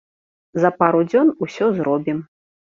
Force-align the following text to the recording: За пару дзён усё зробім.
За 0.63 0.71
пару 0.79 1.03
дзён 1.11 1.31
усё 1.47 1.71
зробім. 1.79 2.27